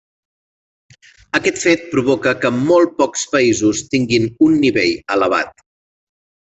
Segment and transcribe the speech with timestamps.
[1.39, 5.59] Aquest fet provoca que molt pocs països tinguin un nivell elevat.